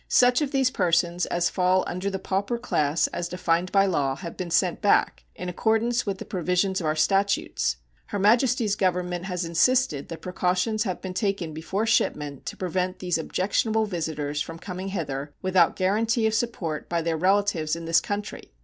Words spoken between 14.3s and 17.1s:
from coming hither without guaranty of support by